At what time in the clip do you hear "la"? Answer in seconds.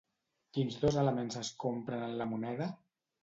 2.23-2.29